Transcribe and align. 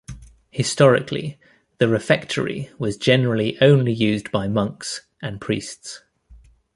Historically, 0.49 1.37
the 1.77 1.87
refectory 1.87 2.71
was 2.79 2.97
generally 2.97 3.55
only 3.61 3.93
used 3.93 4.31
by 4.31 4.47
monks 4.47 5.01
and 5.21 5.39
priests. 5.39 6.01